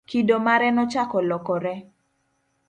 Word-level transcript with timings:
kido 0.09 0.37
mare 0.45 0.67
nochako 0.75 1.17
lokore 1.27 1.73